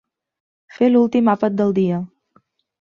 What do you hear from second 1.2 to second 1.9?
àpat del